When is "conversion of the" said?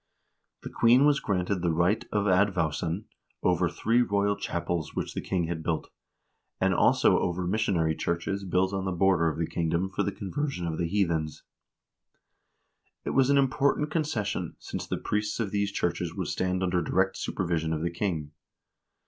10.11-10.87